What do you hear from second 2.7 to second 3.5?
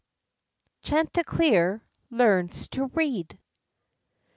READ.